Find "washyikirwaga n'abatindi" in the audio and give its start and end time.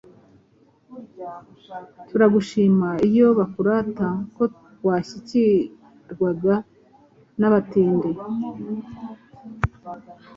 4.87-8.09